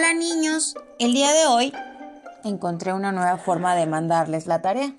Hola 0.00 0.14
niños, 0.14 0.76
el 0.98 1.12
día 1.12 1.30
de 1.30 1.46
hoy 1.46 1.72
encontré 2.42 2.94
una 2.94 3.12
nueva 3.12 3.36
forma 3.36 3.74
de 3.74 3.84
mandarles 3.84 4.46
la 4.46 4.62
tarea. 4.62 4.96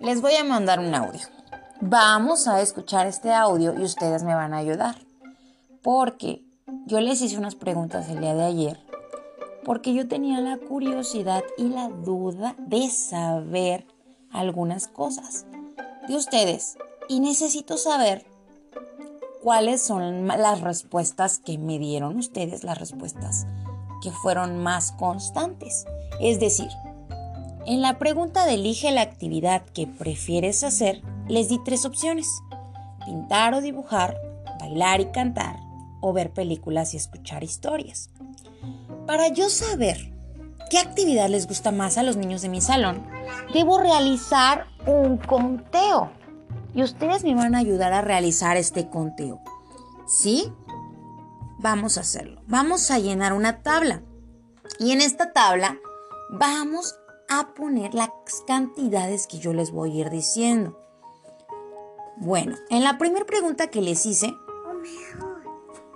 Les 0.00 0.20
voy 0.20 0.34
a 0.34 0.42
mandar 0.42 0.80
un 0.80 0.92
audio. 0.92 1.20
Vamos 1.80 2.48
a 2.48 2.60
escuchar 2.60 3.06
este 3.06 3.32
audio 3.32 3.78
y 3.78 3.84
ustedes 3.84 4.24
me 4.24 4.34
van 4.34 4.54
a 4.54 4.56
ayudar. 4.56 4.96
Porque 5.84 6.42
yo 6.86 6.98
les 7.00 7.22
hice 7.22 7.38
unas 7.38 7.54
preguntas 7.54 8.08
el 8.08 8.18
día 8.18 8.34
de 8.34 8.42
ayer. 8.42 8.80
Porque 9.64 9.94
yo 9.94 10.08
tenía 10.08 10.40
la 10.40 10.56
curiosidad 10.58 11.44
y 11.56 11.68
la 11.68 11.90
duda 11.90 12.56
de 12.58 12.90
saber 12.90 13.86
algunas 14.32 14.88
cosas 14.88 15.46
de 16.08 16.16
ustedes. 16.16 16.76
Y 17.08 17.20
necesito 17.20 17.76
saber 17.76 18.26
cuáles 19.42 19.82
son 19.82 20.26
las 20.26 20.60
respuestas 20.60 21.38
que 21.38 21.58
me 21.58 21.78
dieron 21.78 22.16
ustedes, 22.16 22.64
las 22.64 22.78
respuestas 22.78 23.46
que 24.02 24.10
fueron 24.10 24.58
más 24.58 24.92
constantes. 24.92 25.86
Es 26.20 26.40
decir, 26.40 26.68
en 27.66 27.82
la 27.82 27.98
pregunta 27.98 28.46
de 28.46 28.54
elige 28.54 28.90
la 28.92 29.02
actividad 29.02 29.62
que 29.62 29.86
prefieres 29.86 30.64
hacer, 30.64 31.02
les 31.28 31.48
di 31.48 31.58
tres 31.64 31.84
opciones. 31.84 32.28
Pintar 33.04 33.54
o 33.54 33.60
dibujar, 33.60 34.16
bailar 34.60 35.00
y 35.00 35.06
cantar, 35.06 35.56
o 36.00 36.12
ver 36.12 36.32
películas 36.32 36.94
y 36.94 36.96
escuchar 36.96 37.44
historias. 37.44 38.10
Para 39.06 39.28
yo 39.28 39.48
saber 39.48 40.12
qué 40.70 40.78
actividad 40.78 41.28
les 41.28 41.46
gusta 41.46 41.72
más 41.72 41.98
a 41.98 42.02
los 42.02 42.16
niños 42.16 42.42
de 42.42 42.48
mi 42.48 42.60
salón, 42.60 43.06
debo 43.52 43.78
realizar 43.78 44.66
un 44.86 45.18
conteo 45.18 46.10
y 46.74 46.82
ustedes 46.82 47.24
me 47.24 47.34
van 47.34 47.54
a 47.54 47.58
ayudar 47.58 47.92
a 47.92 48.02
realizar 48.02 48.56
este 48.56 48.88
conteo. 48.88 49.40
¿Sí? 50.06 50.52
Vamos 51.58 51.98
a 51.98 52.02
hacerlo. 52.02 52.42
Vamos 52.46 52.90
a 52.90 52.98
llenar 52.98 53.32
una 53.32 53.62
tabla. 53.62 54.02
Y 54.78 54.92
en 54.92 55.00
esta 55.00 55.32
tabla 55.32 55.78
vamos 56.30 56.96
a 57.28 57.54
poner 57.54 57.94
las 57.94 58.10
cantidades 58.46 59.26
que 59.26 59.38
yo 59.38 59.52
les 59.52 59.70
voy 59.70 59.92
a 59.92 60.00
ir 60.02 60.10
diciendo. 60.10 60.78
Bueno, 62.16 62.56
en 62.70 62.84
la 62.84 62.98
primera 62.98 63.24
pregunta 63.24 63.68
que 63.68 63.80
les 63.80 64.04
hice, 64.06 64.34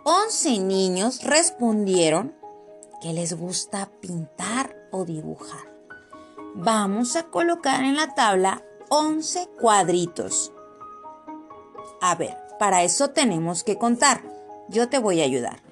11 0.04 0.58
niños 0.60 1.22
respondieron 1.22 2.34
que 3.00 3.12
les 3.12 3.34
gusta 3.34 3.90
pintar 4.00 4.76
o 4.90 5.04
dibujar. 5.04 5.72
Vamos 6.54 7.16
a 7.16 7.24
colocar 7.24 7.82
en 7.82 7.96
la 7.96 8.14
tabla 8.14 8.62
11 8.88 9.48
cuadritos. 9.60 10.52
A 12.02 12.16
ver, 12.16 12.36
para 12.58 12.82
eso 12.82 13.10
tenemos 13.10 13.62
que 13.62 13.78
contar. 13.78 14.24
Yo 14.68 14.88
te 14.88 14.98
voy 14.98 15.20
a 15.20 15.24
ayudar. 15.24 15.62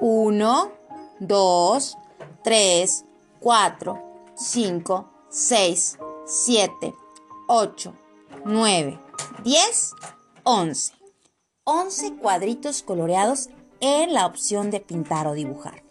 1, 0.00 0.72
2, 1.18 1.98
3, 2.44 3.04
4, 3.40 4.02
5, 4.36 5.10
6, 5.28 5.98
7, 6.26 6.94
8, 7.48 7.94
9, 8.44 9.00
10, 9.42 9.92
11. 10.44 10.92
11 11.64 12.16
cuadritos 12.18 12.84
coloreados 12.84 13.48
en 13.80 14.14
la 14.14 14.26
opción 14.26 14.70
de 14.70 14.78
pintar 14.78 15.26
o 15.26 15.32
dibujar. 15.32 15.82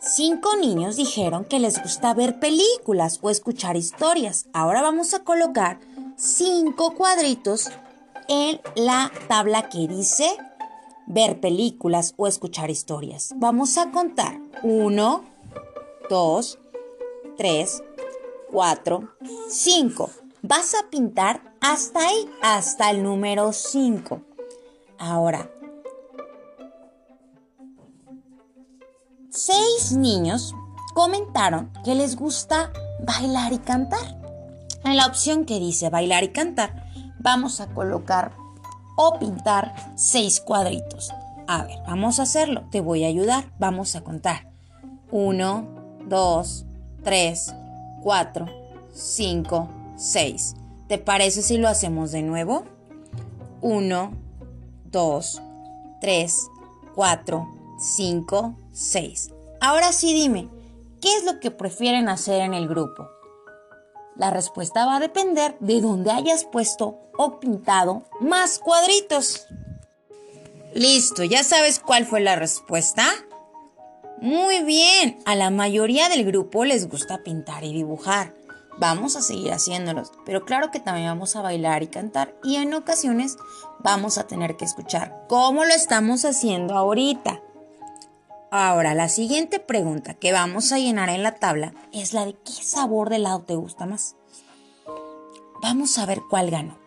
Cinco 0.00 0.54
niños 0.54 0.94
dijeron 0.94 1.44
que 1.44 1.58
les 1.58 1.82
gusta 1.82 2.14
ver 2.14 2.38
películas 2.38 3.18
o 3.20 3.30
escuchar 3.30 3.76
historias. 3.76 4.46
Ahora 4.52 4.80
vamos 4.80 5.12
a 5.12 5.24
colocar 5.24 5.80
cinco 6.16 6.94
cuadritos 6.94 7.72
en 8.28 8.60
la 8.76 9.10
tabla 9.26 9.68
que 9.68 9.88
dice 9.88 10.36
ver 11.06 11.40
películas 11.40 12.14
o 12.16 12.26
escuchar 12.26 12.70
historias. 12.70 13.32
Vamos 13.36 13.78
a 13.78 13.90
contar. 13.90 14.40
1, 14.62 15.24
2, 16.08 16.58
3, 17.36 17.82
4, 18.52 19.14
5. 19.48 20.10
Vas 20.42 20.74
a 20.74 20.88
pintar 20.90 21.54
hasta 21.60 22.06
ahí, 22.06 22.30
hasta 22.42 22.90
el 22.90 23.02
número 23.02 23.52
5. 23.52 24.20
Ahora, 24.98 25.50
seis 29.30 29.92
niños 29.92 30.54
comentaron 30.94 31.72
que 31.84 31.94
les 31.94 32.16
gusta 32.16 32.72
bailar 33.06 33.52
y 33.52 33.58
cantar. 33.58 34.18
En 34.84 34.96
la 34.96 35.06
opción 35.06 35.44
que 35.44 35.60
dice 35.60 35.90
bailar 35.90 36.24
y 36.24 36.32
cantar, 36.32 36.87
vamos 37.18 37.60
a 37.60 37.68
colocar 37.68 38.32
o 38.96 39.18
pintar 39.18 39.74
seis 39.96 40.40
cuadritos. 40.40 41.12
A 41.46 41.64
ver, 41.64 41.78
vamos 41.86 42.18
a 42.18 42.24
hacerlo. 42.24 42.64
Te 42.70 42.80
voy 42.80 43.04
a 43.04 43.08
ayudar. 43.08 43.44
Vamos 43.58 43.96
a 43.96 44.02
contar. 44.02 44.50
1, 45.10 45.68
2, 46.06 46.66
3, 47.04 47.54
4, 48.02 48.46
5, 48.92 49.68
6. 49.96 50.54
¿Te 50.88 50.98
parece 50.98 51.42
si 51.42 51.56
lo 51.56 51.68
hacemos 51.68 52.12
de 52.12 52.22
nuevo? 52.22 52.64
1, 53.62 54.12
2, 54.90 55.42
3, 56.00 56.48
4, 56.94 57.48
5, 57.78 58.54
6. 58.72 59.30
Ahora 59.60 59.92
sí 59.92 60.12
dime, 60.12 60.48
¿qué 61.00 61.16
es 61.16 61.24
lo 61.24 61.40
que 61.40 61.50
prefieren 61.50 62.08
hacer 62.08 62.42
en 62.42 62.54
el 62.54 62.68
grupo? 62.68 63.08
La 64.18 64.30
respuesta 64.30 64.84
va 64.84 64.96
a 64.96 65.00
depender 65.00 65.56
de 65.60 65.80
dónde 65.80 66.10
hayas 66.10 66.44
puesto 66.44 66.98
o 67.16 67.38
pintado 67.38 68.02
más 68.20 68.58
cuadritos. 68.58 69.46
Listo, 70.74 71.22
¿ya 71.22 71.44
sabes 71.44 71.78
cuál 71.78 72.04
fue 72.04 72.20
la 72.20 72.34
respuesta? 72.34 73.04
Muy 74.20 74.64
bien, 74.64 75.20
a 75.24 75.36
la 75.36 75.50
mayoría 75.50 76.08
del 76.08 76.24
grupo 76.24 76.64
les 76.64 76.88
gusta 76.88 77.22
pintar 77.22 77.62
y 77.62 77.72
dibujar. 77.72 78.34
Vamos 78.76 79.14
a 79.14 79.22
seguir 79.22 79.52
haciéndolos, 79.52 80.10
pero 80.26 80.44
claro 80.44 80.72
que 80.72 80.80
también 80.80 81.08
vamos 81.08 81.36
a 81.36 81.42
bailar 81.42 81.84
y 81.84 81.86
cantar 81.86 82.34
y 82.42 82.56
en 82.56 82.74
ocasiones 82.74 83.36
vamos 83.78 84.18
a 84.18 84.26
tener 84.26 84.56
que 84.56 84.64
escuchar 84.64 85.26
cómo 85.28 85.64
lo 85.64 85.72
estamos 85.72 86.24
haciendo 86.24 86.76
ahorita. 86.76 87.40
Ahora, 88.50 88.94
la 88.94 89.10
siguiente 89.10 89.58
pregunta 89.58 90.14
que 90.14 90.32
vamos 90.32 90.72
a 90.72 90.78
llenar 90.78 91.10
en 91.10 91.22
la 91.22 91.34
tabla 91.34 91.74
es 91.92 92.14
la 92.14 92.24
de 92.24 92.32
qué 92.32 92.52
sabor 92.52 93.10
de 93.10 93.16
helado 93.16 93.40
te 93.40 93.54
gusta 93.54 93.84
más. 93.84 94.16
Vamos 95.60 95.98
a 95.98 96.06
ver 96.06 96.22
cuál 96.30 96.50
ganó. 96.50 96.78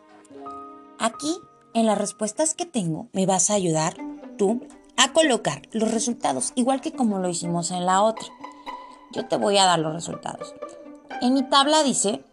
Aquí, 0.97 1.35
en 1.75 1.85
las 1.85 1.99
respuestas 1.99 2.55
que 2.55 2.65
tengo, 2.65 3.09
me 3.13 3.27
vas 3.27 3.51
a 3.51 3.53
ayudar 3.53 3.95
tú 4.39 4.65
a 4.97 5.13
colocar 5.13 5.61
los 5.71 5.91
resultados, 5.91 6.51
igual 6.55 6.81
que 6.81 6.93
como 6.93 7.19
lo 7.19 7.29
hicimos 7.29 7.69
en 7.69 7.85
la 7.85 8.01
otra. 8.01 8.27
Yo 9.11 9.27
te 9.27 9.37
voy 9.37 9.57
a 9.59 9.65
dar 9.65 9.77
los 9.77 9.93
resultados. 9.93 10.55
En 11.21 11.35
mi 11.35 11.43
tabla 11.43 11.83
dice 11.83 12.23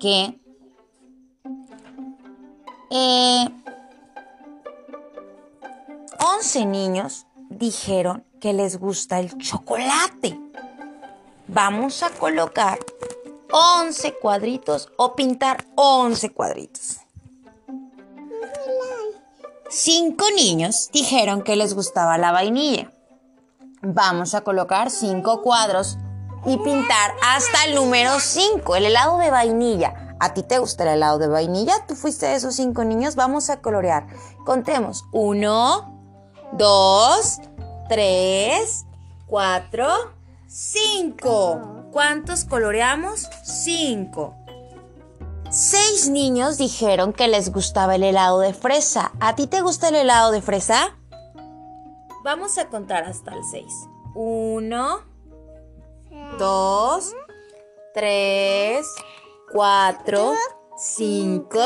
que 0.00 0.40
eh, 2.90 3.48
11 6.38 6.66
niños 6.66 7.26
dijeron 7.50 8.24
que 8.40 8.52
les 8.52 8.78
gusta 8.78 9.18
el 9.18 9.36
chocolate. 9.38 10.38
Vamos 11.48 12.02
a 12.02 12.10
colocar 12.10 12.78
11 13.50 14.14
cuadritos 14.14 14.90
o 14.96 15.14
pintar 15.14 15.64
11 15.76 16.30
cuadritos. 16.30 16.98
Cinco 19.68 20.26
niños 20.34 20.90
dijeron 20.92 21.42
que 21.42 21.56
les 21.56 21.74
gustaba 21.74 22.18
la 22.18 22.32
vainilla. 22.32 22.92
Vamos 23.82 24.34
a 24.34 24.42
colocar 24.42 24.90
cinco 24.90 25.42
cuadros 25.42 25.98
y 26.44 26.56
pintar 26.58 27.12
hasta 27.22 27.64
el 27.64 27.74
número 27.74 28.18
5, 28.20 28.76
el 28.76 28.86
helado 28.86 29.18
de 29.18 29.30
vainilla. 29.30 30.16
¿A 30.18 30.32
ti 30.32 30.42
te 30.42 30.58
gusta 30.58 30.84
el 30.84 30.90
helado 30.90 31.18
de 31.18 31.28
vainilla? 31.28 31.84
¿Tú 31.86 31.94
fuiste 31.94 32.26
de 32.26 32.36
esos 32.36 32.54
cinco 32.54 32.84
niños? 32.84 33.16
Vamos 33.16 33.50
a 33.50 33.60
colorear. 33.60 34.06
Contemos. 34.44 35.04
Uno, 35.12 35.95
2, 36.58 37.40
3, 37.88 38.86
4, 39.26 39.86
5. 40.46 41.84
¿Cuántos 41.92 42.44
coloreamos? 42.44 43.28
5. 43.42 44.34
Seis 45.50 46.08
niños 46.08 46.58
dijeron 46.58 47.12
que 47.12 47.28
les 47.28 47.52
gustaba 47.52 47.94
el 47.94 48.02
helado 48.02 48.40
de 48.40 48.54
fresa. 48.54 49.12
¿A 49.20 49.36
ti 49.36 49.46
te 49.46 49.60
gusta 49.60 49.88
el 49.88 49.96
helado 49.96 50.32
de 50.32 50.42
fresa? 50.42 50.96
Vamos 52.24 52.58
a 52.58 52.68
contar 52.68 53.04
hasta 53.04 53.34
el 53.34 53.44
6. 53.44 53.64
1, 54.14 55.00
2, 56.38 57.14
3, 57.94 58.86
4, 59.52 60.34
5, 60.76 61.60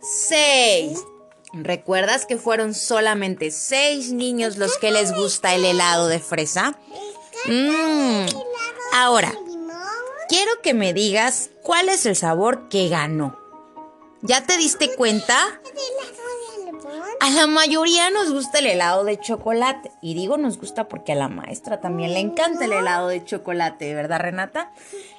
6. 0.00 1.04
¿Recuerdas 1.52 2.26
que 2.26 2.36
fueron 2.36 2.74
solamente 2.74 3.50
seis 3.50 4.12
niños 4.12 4.56
los 4.56 4.76
que 4.78 4.90
les 4.90 5.14
gusta 5.14 5.54
el 5.54 5.64
helado 5.64 6.06
de 6.08 6.18
fresa? 6.18 6.78
Mm. 7.46 8.26
Ahora, 8.94 9.32
quiero 10.28 10.60
que 10.62 10.74
me 10.74 10.92
digas 10.92 11.50
cuál 11.62 11.88
es 11.88 12.04
el 12.06 12.16
sabor 12.16 12.68
que 12.68 12.88
ganó. 12.88 13.38
¿Ya 14.20 14.44
te 14.44 14.56
diste 14.56 14.94
cuenta? 14.94 15.36
A 17.20 17.30
la 17.30 17.46
mayoría 17.46 18.10
nos 18.10 18.32
gusta 18.32 18.58
el 18.58 18.66
helado 18.66 19.04
de 19.04 19.18
chocolate. 19.18 19.90
Y 20.02 20.14
digo 20.14 20.36
nos 20.36 20.58
gusta 20.58 20.88
porque 20.88 21.12
a 21.12 21.16
la 21.16 21.28
maestra 21.28 21.80
también 21.80 22.14
le 22.14 22.20
encanta 22.20 22.64
el 22.64 22.72
helado 22.72 23.08
de 23.08 23.24
chocolate, 23.24 23.94
¿verdad, 23.94 24.20
Renata? 24.20 24.72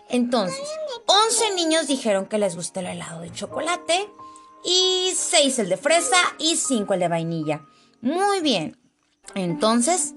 Entonces, 0.10 0.68
11 1.06 1.56
niños 1.56 1.88
dijeron 1.88 2.26
que 2.26 2.38
les 2.38 2.56
gusta 2.56 2.80
el 2.80 2.88
helado 2.88 3.22
de 3.22 3.32
chocolate. 3.32 4.10
Y 4.64 5.14
6 5.16 5.60
el 5.60 5.70
de 5.70 5.78
fresa 5.78 6.18
y 6.38 6.56
5 6.56 6.94
el 6.94 7.00
de 7.00 7.08
vainilla. 7.08 7.66
Muy 8.02 8.42
bien. 8.42 8.78
Entonces, 9.36 10.14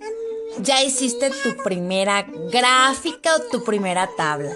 ya 0.60 0.82
hiciste 0.82 1.30
tu 1.30 1.56
primera 1.62 2.26
gráfica 2.50 3.36
o 3.36 3.40
tu 3.50 3.64
primera 3.64 4.08
tabla. 4.16 4.52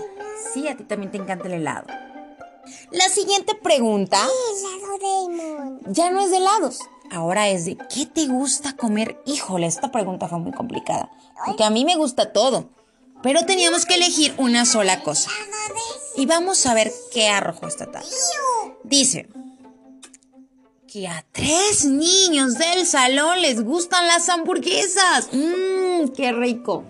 Sí, 0.52 0.68
a 0.68 0.76
ti 0.76 0.84
también 0.84 1.10
te 1.10 1.18
encanta 1.18 1.46
el 1.46 1.54
helado. 1.54 1.86
La 2.90 3.08
siguiente 3.08 3.54
pregunta. 3.54 4.18
Ya 5.86 6.10
no 6.10 6.20
es 6.20 6.30
de 6.30 6.38
helados. 6.38 6.80
Ahora 7.10 7.48
es 7.48 7.64
de 7.64 7.76
¿qué 7.76 8.06
te 8.06 8.26
gusta 8.26 8.76
comer? 8.76 9.20
Híjole, 9.26 9.66
esta 9.66 9.92
pregunta 9.92 10.28
fue 10.28 10.38
muy 10.38 10.52
complicada. 10.52 11.10
Porque 11.44 11.64
a 11.64 11.70
mí 11.70 11.84
me 11.84 11.96
gusta 11.96 12.32
todo. 12.32 12.70
Pero 13.22 13.46
teníamos 13.46 13.86
que 13.86 13.94
elegir 13.94 14.34
una 14.38 14.64
sola 14.64 15.02
cosa. 15.02 15.30
Y 16.16 16.26
vamos 16.26 16.64
a 16.66 16.74
ver 16.74 16.92
qué 17.12 17.28
arrojó 17.28 17.66
esta 17.68 17.86
tabla. 17.86 18.08
Dice 18.84 19.28
que 20.86 21.08
a 21.08 21.24
tres 21.32 21.84
niños 21.84 22.54
del 22.54 22.86
salón 22.86 23.40
les 23.40 23.62
gustan 23.62 24.06
las 24.06 24.28
hamburguesas. 24.28 25.28
Mmm, 25.32 26.08
qué 26.16 26.32
rico. 26.32 26.84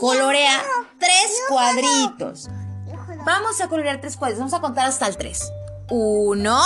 Colorea 0.00 0.62
tres 0.98 1.42
cuadritos. 1.48 2.48
Vamos 3.24 3.60
a 3.60 3.68
colorear 3.68 4.00
tres 4.00 4.16
cuadros. 4.16 4.38
Vamos 4.38 4.54
a 4.54 4.60
contar 4.60 4.86
hasta 4.86 5.06
el 5.06 5.16
tres. 5.16 5.52
Uno, 5.90 6.60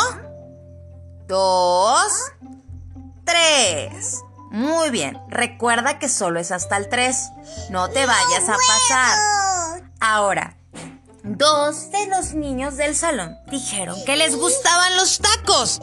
dos, 1.27 2.13
tres. 3.25 4.23
Muy 4.51 4.91
bien. 4.91 5.19
Recuerda 5.29 5.99
que 5.99 6.09
solo 6.09 6.41
es 6.41 6.53
hasta 6.53 6.77
el 6.77 6.89
tres. 6.89 7.31
No 7.71 7.89
te 7.89 8.05
vayas 8.07 8.49
a 8.49 8.57
pasar. 8.57 9.83
Ahora, 10.01 10.57
dos 11.23 11.91
de 11.91 12.07
los 12.07 12.35
niños 12.35 12.77
del 12.77 12.97
salón 12.97 13.37
dijeron 13.51 13.97
que 14.05 14.17
les 14.17 14.37
gustaban 14.37 14.97
los 14.97 15.21
tacos. 15.21 15.81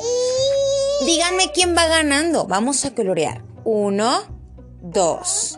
Díganme 1.05 1.51
quién 1.51 1.75
va 1.75 1.85
ganando. 1.87 2.45
Vamos 2.45 2.83
a 2.85 2.93
colorear. 2.93 3.41
Uno, 3.63 4.23
dos. 4.81 5.57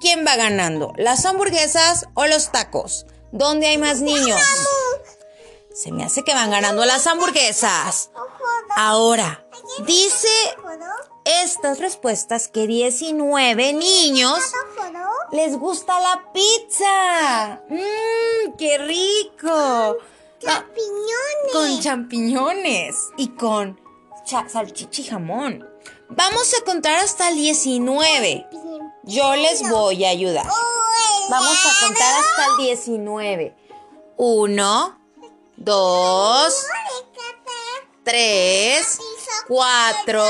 ¿Quién 0.00 0.26
va 0.26 0.36
ganando? 0.36 0.92
¿Las 0.96 1.24
hamburguesas 1.24 2.08
o 2.14 2.26
los 2.26 2.50
tacos? 2.52 3.06
¿Dónde 3.32 3.68
hay 3.68 3.78
más 3.78 4.00
niños? 4.00 4.40
Se 5.72 5.92
me 5.92 6.04
hace 6.04 6.22
que 6.22 6.34
van 6.34 6.50
ganando 6.50 6.84
las 6.84 7.06
hamburguesas. 7.06 8.10
Ahora, 8.76 9.44
dice 9.86 10.28
estas 11.24 11.78
respuestas 11.78 12.48
que 12.48 12.66
19 12.66 13.72
niños 13.72 14.38
les 15.32 15.56
gusta 15.56 16.00
la 16.00 16.32
pizza. 16.32 17.62
¡Mmm, 17.68 18.56
qué 18.58 18.78
rico! 18.78 19.98
Champiñones. 20.38 21.52
Con 21.52 21.80
champiñones 21.80 22.96
y 23.16 23.28
con 23.28 23.85
salchicha 24.26 25.02
y 25.02 25.04
jamón. 25.04 25.68
Vamos 26.08 26.52
a 26.54 26.64
contar 26.64 26.96
hasta 26.96 27.28
el 27.28 27.36
19. 27.36 28.46
Yo 29.04 29.36
les 29.36 29.68
voy 29.68 30.04
a 30.04 30.10
ayudar. 30.10 30.46
Vamos 31.30 31.56
a 31.64 31.86
contar 31.86 32.14
hasta 32.20 32.46
el 32.46 32.66
19. 32.66 33.54
1, 34.16 34.98
2, 35.56 36.66
3, 38.04 38.98
4, 39.48 40.24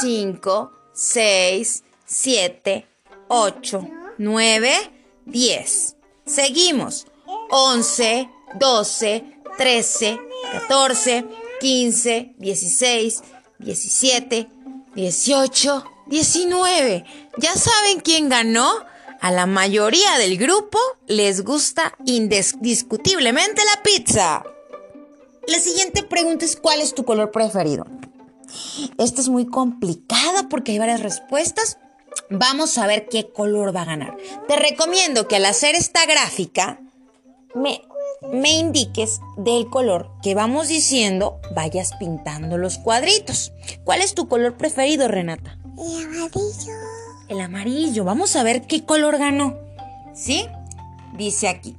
5, 0.00 0.72
6, 0.92 1.84
7, 2.04 2.88
8, 3.28 3.88
9, 4.18 4.92
10. 5.26 5.96
Seguimos. 6.26 7.06
11, 7.50 8.30
12, 8.54 9.40
13, 9.56 10.20
14, 10.52 11.24
15, 11.60 12.34
16, 12.38 13.22
17, 13.58 14.48
18, 14.94 15.84
19. 16.06 17.04
¿Ya 17.38 17.54
saben 17.54 18.00
quién 18.00 18.28
ganó? 18.28 18.70
A 19.20 19.32
la 19.32 19.46
mayoría 19.46 20.16
del 20.18 20.38
grupo 20.38 20.78
les 21.08 21.42
gusta 21.44 21.92
indiscutiblemente 22.06 23.62
la 23.64 23.82
pizza. 23.82 24.44
La 25.48 25.58
siguiente 25.58 26.04
pregunta 26.04 26.44
es 26.44 26.56
¿cuál 26.56 26.80
es 26.80 26.94
tu 26.94 27.04
color 27.04 27.32
preferido? 27.32 27.84
Esta 28.96 29.20
es 29.20 29.28
muy 29.28 29.46
complicada 29.46 30.48
porque 30.48 30.72
hay 30.72 30.78
varias 30.78 31.00
respuestas. 31.00 31.78
Vamos 32.30 32.78
a 32.78 32.86
ver 32.86 33.08
qué 33.08 33.30
color 33.32 33.74
va 33.74 33.82
a 33.82 33.86
ganar. 33.86 34.16
Te 34.46 34.56
recomiendo 34.56 35.26
que 35.26 35.36
al 35.36 35.46
hacer 35.46 35.74
esta 35.74 36.06
gráfica 36.06 36.80
me, 37.54 37.82
me 38.22 38.50
indiques 38.50 39.20
del 39.36 39.68
color 39.68 40.10
que 40.22 40.34
vamos 40.34 40.68
diciendo, 40.68 41.40
vayas 41.54 41.92
pintando 41.98 42.58
los 42.58 42.78
cuadritos. 42.78 43.52
¿Cuál 43.84 44.00
es 44.02 44.14
tu 44.14 44.28
color 44.28 44.56
preferido, 44.56 45.08
Renata? 45.08 45.58
El 45.78 46.06
amarillo. 46.06 46.72
El 47.28 47.40
amarillo. 47.40 48.04
Vamos 48.04 48.36
a 48.36 48.42
ver 48.42 48.62
qué 48.62 48.84
color 48.84 49.18
ganó. 49.18 49.56
¿Sí? 50.14 50.46
Dice 51.16 51.48
aquí. 51.48 51.76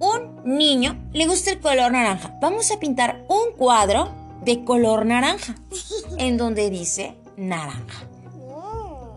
Un 0.00 0.42
niño 0.44 0.98
le 1.12 1.26
gusta 1.26 1.50
el 1.50 1.60
color 1.60 1.92
naranja. 1.92 2.38
Vamos 2.40 2.70
a 2.70 2.80
pintar 2.80 3.24
un 3.28 3.52
cuadro 3.56 4.10
de 4.42 4.64
color 4.64 5.06
naranja. 5.06 5.54
En 6.18 6.36
donde 6.36 6.70
dice 6.70 7.14
naranja. 7.36 8.04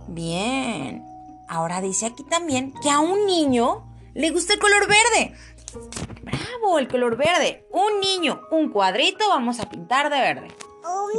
Bien. 0.07 1.04
Ahora 1.48 1.81
dice 1.81 2.06
aquí 2.06 2.24
también 2.24 2.74
que 2.81 2.89
a 2.89 3.00
un 3.00 3.25
niño 3.25 3.84
le 4.13 4.31
gusta 4.31 4.54
el 4.54 4.60
color 4.60 4.88
verde. 4.88 5.36
Bravo, 6.21 6.80
el 6.80 6.88
color 6.88 7.18
verde. 7.18 7.65
Un 7.71 8.00
niño, 8.00 8.42
un 8.51 8.71
cuadrito, 8.71 9.27
vamos 9.30 9.60
a 9.60 9.69
pintar 9.69 10.10
de 10.10 10.19
verde. 10.19 10.48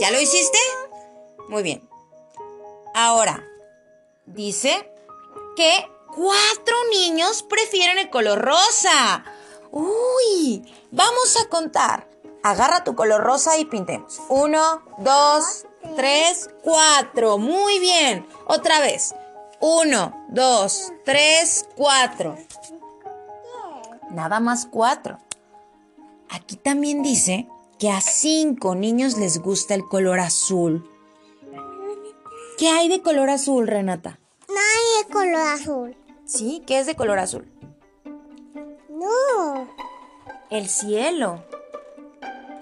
¿Ya 0.01 0.11
lo 0.11 0.21
hiciste? 0.21 0.59
Muy 1.49 1.63
bien. 1.63 1.89
Ahora, 2.95 3.45
dice 4.27 4.91
que 5.57 5.89
cuatro 6.15 6.77
niños 6.91 7.43
prefieren 7.43 7.99
el 7.99 8.11
color 8.11 8.41
rosa. 8.41 9.25
Uy, 9.71 10.73
vamos 10.91 11.37
a 11.41 11.49
contar. 11.49 12.09
Agarra 12.43 12.85
tu 12.85 12.95
color 12.95 13.23
rosa 13.23 13.57
y 13.59 13.65
pintemos. 13.65 14.21
Uno, 14.29 14.83
dos, 14.99 15.67
tres, 15.97 16.51
cuatro. 16.63 17.39
Muy 17.39 17.79
bien. 17.79 18.27
Otra 18.47 18.81
vez. 18.81 19.15
Uno, 19.61 20.27
dos, 20.29 20.93
tres, 21.05 21.67
cuatro. 21.75 22.37
Nada 24.11 24.41
más 24.41 24.67
cuatro. 24.67 25.19
Aquí 26.31 26.57
también 26.57 27.03
dice 27.03 27.49
que 27.79 27.91
a 27.91 28.01
cinco 28.01 28.75
niños 28.75 29.17
les 29.19 29.39
gusta 29.39 29.75
el 29.75 29.85
color 29.85 30.21
azul. 30.21 30.89
¿Qué 32.59 32.69
hay 32.69 32.89
de 32.89 33.03
color 33.03 33.31
azul, 33.31 33.67
Renata? 33.67 34.21
No 34.49 34.55
hay 34.55 35.05
de 35.05 35.13
color 35.13 35.47
azul. 35.49 35.97
¿Sí? 36.25 36.63
¿Qué 36.67 36.79
es 36.79 36.87
de 36.87 36.95
color 36.95 37.19
azul? 37.19 37.51
No. 38.89 39.69
El 40.51 40.69
cielo. 40.69 41.45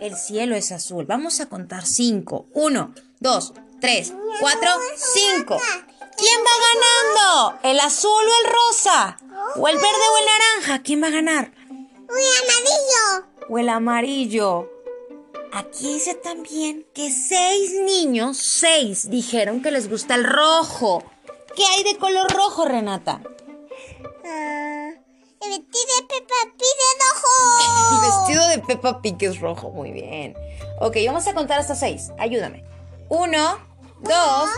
El 0.00 0.16
cielo 0.16 0.56
es 0.56 0.72
azul. 0.72 1.04
Vamos 1.04 1.40
a 1.40 1.48
contar 1.48 1.86
cinco. 1.86 2.46
Uno, 2.54 2.92
dos, 3.20 3.52
tres, 3.80 4.12
cuatro, 4.40 4.70
cinco. 4.96 5.58
¿Quién 6.16 6.40
va 6.40 6.54
ganando? 6.68 7.58
¿El 7.62 7.80
azul 7.80 8.10
o 8.10 8.46
el 8.46 8.52
rosa? 8.52 9.16
¿O 9.56 9.68
el 9.68 9.76
verde 9.76 9.86
o 9.88 10.18
el 10.18 10.24
naranja? 10.26 10.82
¿Quién 10.82 11.02
va 11.02 11.08
a 11.08 11.10
ganar? 11.10 11.52
Uy, 11.68 12.24
amarillo. 12.42 13.26
¿O 13.48 13.58
el 13.58 13.68
amarillo? 13.68 14.68
Aquí 15.52 15.94
dice 15.94 16.14
también 16.14 16.86
que 16.94 17.10
seis 17.10 17.72
niños, 17.84 18.38
seis, 18.38 19.10
dijeron 19.10 19.62
que 19.62 19.70
les 19.70 19.90
gusta 19.90 20.14
el 20.14 20.24
rojo. 20.24 21.04
¿Qué 21.54 21.62
hay 21.64 21.84
de 21.84 21.98
color 21.98 22.32
rojo, 22.32 22.64
Renata? 22.64 23.20
Ah, 24.24 24.90
el 25.42 25.50
vestido 25.50 25.96
de 25.96 26.06
Peppa 26.08 26.34
Pig 26.56 26.76
es 26.88 26.96
rojo. 27.04 27.92
El 27.92 28.00
vestido 28.00 28.48
de 28.48 28.58
Peppa 28.60 29.02
Pig 29.02 29.16
es 29.20 29.40
rojo, 29.40 29.70
muy 29.70 29.92
bien. 29.92 30.34
Ok, 30.80 30.96
vamos 31.06 31.26
a 31.26 31.34
contar 31.34 31.60
hasta 31.60 31.74
seis. 31.74 32.10
Ayúdame. 32.18 32.64
Uno, 33.10 33.58
dos, 34.00 34.48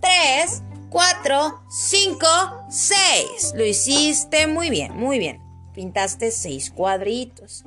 tres, 0.00 0.62
cuatro, 0.90 1.62
cinco, 1.68 2.26
seis. 2.68 3.52
Lo 3.54 3.64
hiciste 3.64 4.46
muy 4.46 4.70
bien, 4.70 4.96
muy 4.96 5.18
bien. 5.18 5.42
Pintaste 5.74 6.30
seis 6.30 6.70
cuadritos. 6.70 7.64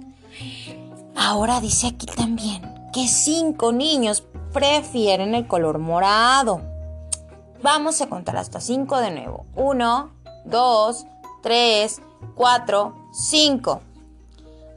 Ahora 1.16 1.60
dice 1.62 1.88
aquí 1.88 2.06
también 2.06 2.62
que 2.94 3.08
cinco 3.08 3.72
niños 3.72 4.24
prefieren 4.54 5.36
el 5.36 5.48
color 5.48 5.80
morado. 5.80 6.62
Vamos 7.62 8.01
a 8.01 8.08
contar 8.08 8.38
hasta 8.38 8.60
cinco 8.60 8.98
de 8.98 9.12
nuevo. 9.12 9.46
Uno, 9.56 10.12
dos, 10.46 11.06
tres, 11.42 12.01
cuatro, 12.36 12.96
cinco. 13.13 13.82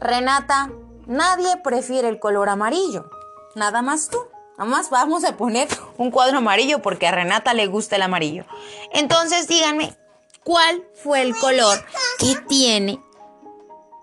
Renata, 0.00 0.70
nadie 1.06 1.56
prefiere 1.62 2.08
el 2.08 2.20
color 2.20 2.48
amarillo. 2.48 3.10
Nada 3.54 3.82
más 3.82 4.08
tú. 4.08 4.18
Nomás 4.58 4.90
vamos 4.90 5.24
a 5.24 5.36
poner 5.36 5.68
un 5.96 6.10
cuadro 6.10 6.38
amarillo 6.38 6.80
porque 6.82 7.06
a 7.06 7.12
Renata 7.12 7.54
le 7.54 7.66
gusta 7.66 7.96
el 7.96 8.02
amarillo. 8.02 8.44
Entonces 8.92 9.48
díganme, 9.48 9.94
¿cuál 10.42 10.82
fue 10.94 11.22
el 11.22 11.34
color 11.36 11.84
que 12.18 12.36
tiene 12.48 13.00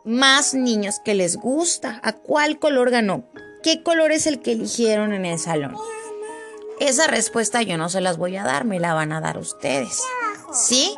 más 0.04 0.54
niños 0.54 1.00
que 1.04 1.14
les 1.14 1.38
gusta? 1.38 2.00
¿A 2.04 2.14
cuál 2.14 2.60
color 2.60 2.92
ganó? 2.92 3.24
¿Qué 3.64 3.84
color 3.84 4.12
es 4.12 4.26
el 4.26 4.42
que 4.42 4.54
eligieron 4.54 5.14
en 5.14 5.26
el 5.26 5.40
salón? 5.40 5.76
Esa 6.80 7.06
respuesta 7.06 7.62
yo 7.62 7.78
no 7.78 7.90
se 7.90 8.02
las 8.02 8.18
voy 8.18 8.38
a 8.38 8.44
dar, 8.44 8.66
me 8.66 8.80
la 8.80 8.96
van 8.96 9.12
a 9.12 9.22
dar 9.22 9.38
ustedes. 9.38 10.02
¿Sí? 10.52 10.96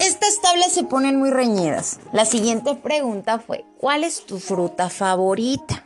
Estas 0.00 0.40
tablas 0.40 0.72
se 0.72 0.82
ponen 0.82 1.16
muy 1.16 1.30
reñidas. 1.30 2.00
La 2.12 2.24
siguiente 2.24 2.74
pregunta 2.74 3.38
fue, 3.38 3.64
¿cuál 3.78 4.04
es 4.04 4.26
tu 4.26 4.40
fruta 4.40 4.90
favorita? 4.90 5.85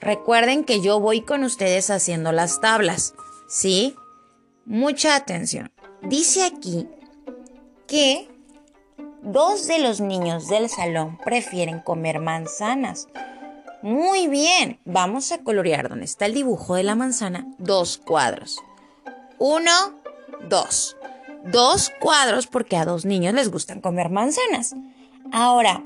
Recuerden 0.00 0.64
que 0.64 0.80
yo 0.80 1.00
voy 1.00 1.22
con 1.22 1.44
ustedes 1.44 1.90
haciendo 1.90 2.32
las 2.32 2.60
tablas, 2.60 3.14
¿sí? 3.48 3.96
Mucha 4.66 5.16
atención. 5.16 5.70
Dice 6.02 6.44
aquí 6.44 6.88
que 7.86 8.28
dos 9.22 9.66
de 9.66 9.78
los 9.78 10.00
niños 10.00 10.48
del 10.48 10.68
salón 10.68 11.18
prefieren 11.24 11.80
comer 11.80 12.20
manzanas. 12.20 13.08
Muy 13.82 14.28
bien, 14.28 14.80
vamos 14.84 15.32
a 15.32 15.38
colorear 15.38 15.88
donde 15.88 16.04
está 16.04 16.26
el 16.26 16.34
dibujo 16.34 16.74
de 16.74 16.82
la 16.82 16.94
manzana 16.94 17.46
dos 17.58 17.98
cuadros. 17.98 18.58
Uno, 19.38 20.00
dos. 20.48 20.96
Dos 21.44 21.92
cuadros 22.00 22.46
porque 22.46 22.76
a 22.76 22.86
dos 22.86 23.04
niños 23.04 23.34
les 23.34 23.50
gustan 23.50 23.80
comer 23.80 24.08
manzanas. 24.08 24.74
Ahora, 25.32 25.82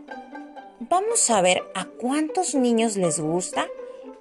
vamos 0.81 1.29
a 1.31 1.41
ver 1.41 1.63
a 1.75 1.87
cuántos 1.87 2.55
niños 2.55 2.97
les 2.97 3.19
gusta 3.19 3.67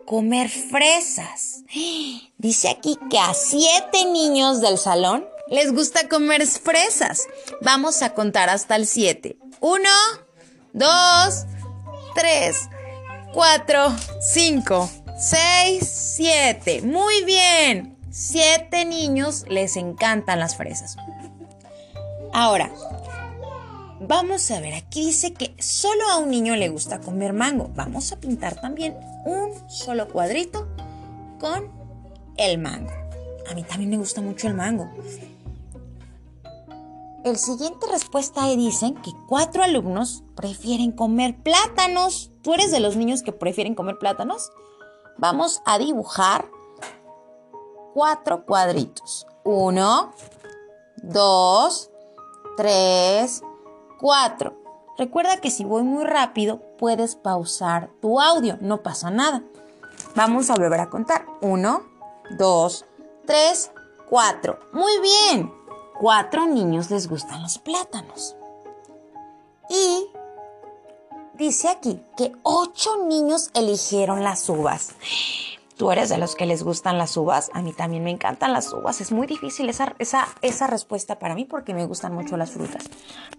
comer 0.08 0.50
fresas. 0.50 1.64
Dice 2.38 2.70
aquí 2.70 2.98
que 3.12 3.20
a 3.20 3.34
siete 3.36 4.06
niños 4.06 4.62
del 4.62 4.80
salón 4.80 5.28
les 5.50 5.72
gusta 5.74 6.08
comer 6.08 6.48
fresas. 6.48 7.28
Vamos 7.62 8.02
a 8.02 8.14
contar 8.14 8.50
hasta 8.50 8.76
el 8.78 8.88
siete. 8.88 9.38
Uno, 9.60 9.90
dos, 10.74 11.46
tres, 12.16 12.70
cuatro, 13.34 13.94
cinco, 14.22 14.90
seis, 15.20 15.88
siete. 15.88 16.82
Muy 16.82 17.24
bien. 17.26 17.98
Siete 18.10 18.86
niños 18.86 19.44
les 19.48 19.76
encantan 19.76 20.40
las 20.40 20.56
fresas. 20.56 20.96
Ahora, 22.34 22.72
Vamos 24.00 24.52
a 24.52 24.60
ver, 24.60 24.76
aquí 24.76 25.04
dice 25.04 25.34
que 25.34 25.56
solo 25.60 26.08
a 26.12 26.18
un 26.18 26.30
niño 26.30 26.56
le 26.56 26.70
gusta 26.70 27.00
comer 27.00 27.34
mango. 27.34 27.72
Vamos 27.76 28.12
a 28.12 28.20
pintar 28.20 28.62
también 28.62 28.96
un 29.26 29.52
solo 29.70 30.08
cuadrito 30.08 30.68
con 31.40 31.72
el 32.38 32.60
mango. 32.60 32.92
A 33.50 33.56
mí 33.56 33.64
también 33.64 33.90
me 33.90 33.98
gusta 33.98 34.22
mucho 34.22 34.48
el 34.48 34.54
mango. 34.54 34.88
El 37.24 37.38
siguiente 37.38 37.88
respuesta 37.92 38.48
dicen 38.50 38.96
que 39.02 39.12
cuatro 39.28 39.64
alumnos 39.64 40.24
prefieren 40.36 40.92
comer 40.92 41.36
plátanos. 41.42 42.32
¿Tú 42.44 42.54
eres 42.54 42.72
de 42.72 42.80
los 42.80 42.96
niños 42.96 43.24
que 43.24 43.32
prefieren 43.32 43.74
comer 43.74 43.98
plátanos? 43.98 44.52
Vamos 45.18 45.62
a 45.66 45.80
dibujar 45.80 46.46
cuatro 47.96 48.46
cuadritos. 48.46 49.26
Uno, 49.44 50.14
dos, 50.98 51.90
tres, 52.56 53.42
4. 54.00 54.54
Recuerda 54.98 55.38
que 55.38 55.52
si 55.52 55.64
voy 55.64 55.84
muy 55.84 56.06
rápido 56.06 56.62
puedes 56.78 57.16
pausar 57.16 57.90
tu 58.02 58.20
audio, 58.20 58.58
no 58.62 58.82
pasa 58.82 59.12
nada. 59.12 59.44
Vamos 60.16 60.50
a 60.50 60.56
volver 60.56 60.80
a 60.80 60.90
contar. 60.90 61.26
1, 61.42 61.82
2, 62.38 62.86
3, 63.26 63.72
4. 64.10 64.60
Muy 64.74 64.94
bien. 65.00 65.54
Cuatro 66.00 66.46
niños 66.46 66.92
les 66.92 67.08
gustan 67.08 67.42
los 67.42 67.58
plátanos. 67.58 68.36
Y 69.70 70.08
dice 71.34 71.70
aquí 71.70 72.02
que 72.16 72.34
ocho 72.44 73.06
niños 73.06 73.50
eligieron 73.54 74.24
las 74.24 74.48
uvas. 74.50 74.96
¿Tú 75.78 75.92
eres 75.92 76.10
de 76.10 76.18
los 76.18 76.36
que 76.36 76.48
les 76.48 76.64
gustan 76.64 76.98
las 76.98 77.16
uvas? 77.18 77.52
A 77.54 77.62
mí 77.62 77.72
también 77.72 78.04
me 78.04 78.10
encantan 78.10 78.52
las 78.52 78.74
uvas. 78.74 79.00
Es 79.00 79.12
muy 79.12 79.28
difícil 79.28 79.70
esa, 79.70 79.94
esa, 80.00 80.28
esa 80.42 80.66
respuesta 80.66 81.20
para 81.20 81.36
mí 81.36 81.46
porque 81.46 81.76
me 81.76 81.86
gustan 81.86 82.16
mucho 82.16 82.36
las 82.36 82.50
frutas. 82.50 82.84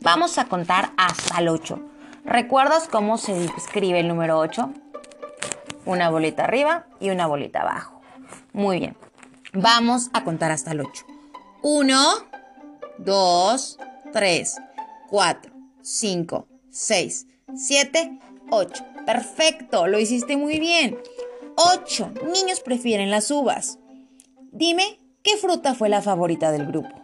Vamos 0.01 0.39
a 0.39 0.45
contar 0.45 0.93
hasta 0.97 1.41
el 1.41 1.49
8. 1.49 1.81
¿Recuerdas 2.25 2.87
cómo 2.87 3.19
se 3.19 3.45
escribe 3.57 3.99
el 3.99 4.09
número 4.09 4.39
8? 4.39 4.71
Una 5.85 6.11
bolita 6.11 6.45
arriba 6.45 6.87
y 7.01 7.11
una 7.11 7.27
bolita 7.27 7.63
abajo. 7.63 8.01
Muy 8.53 8.79
bien. 8.79 8.97
Vamos 9.53 10.09
a 10.13 10.23
contar 10.23 10.53
hasta 10.53 10.71
el 10.71 10.83
8. 10.83 11.07
1, 11.63 12.09
2, 12.99 13.79
3, 14.13 14.57
4, 15.09 15.53
5, 15.83 16.47
6, 16.71 17.27
7, 17.57 18.21
8. 18.51 18.85
Perfecto, 19.07 19.87
lo 19.87 19.99
hiciste 19.99 20.37
muy 20.37 20.61
bien. 20.61 20.99
8 21.61 22.13
niños 22.33 22.61
prefieren 22.61 23.11
las 23.11 23.33
uvas. 23.33 23.81
Dime, 24.53 25.01
¿qué 25.25 25.37
fruta 25.37 25.75
fue 25.75 25.89
la 25.89 26.03
favorita 26.03 26.53
del 26.53 26.67
grupo? 26.67 26.95